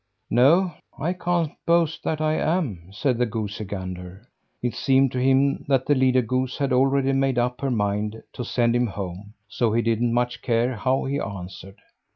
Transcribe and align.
"No, 0.31 0.73
I 0.97 1.13
can't 1.13 1.51
boast 1.67 2.03
that 2.05 2.19
I 2.19 2.33
am," 2.33 2.89
said 2.91 3.19
the 3.19 3.27
goosey 3.27 3.65
gander. 3.65 4.27
It 4.63 4.73
seemed 4.73 5.11
to 5.11 5.19
him 5.21 5.63
that 5.67 5.85
the 5.85 5.93
leader 5.93 6.23
goose 6.23 6.57
had 6.57 6.73
already 6.73 7.13
made 7.13 7.37
up 7.37 7.61
her 7.61 7.69
mind 7.69 8.23
to 8.33 8.43
send 8.43 8.75
him 8.75 8.87
home, 8.87 9.35
so 9.47 9.73
he 9.73 9.83
didn't 9.83 10.11
much 10.11 10.41
care 10.41 10.75
how 10.75 11.03
he 11.05 11.19
answered. 11.19 11.77